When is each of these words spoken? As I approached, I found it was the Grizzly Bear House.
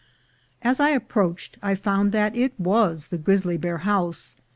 As 0.63 0.79
I 0.79 0.89
approached, 0.89 1.57
I 1.61 1.75
found 1.75 2.15
it 2.15 2.59
was 2.59 3.09
the 3.09 3.19
Grizzly 3.19 3.55
Bear 3.57 3.77
House. 3.77 4.35